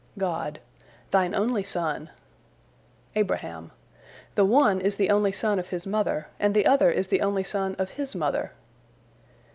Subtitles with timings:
[0.17, 0.59] God:
[1.11, 2.09] "Thine only son."
[3.15, 3.69] Abraham:
[4.33, 7.43] "The one is the only son of his mother, and the other is the only
[7.43, 8.51] son of his mother."